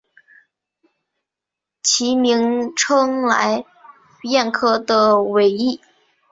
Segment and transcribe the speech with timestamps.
[1.83, 3.63] 其名称来
[4.23, 5.79] 燕科的尾翼。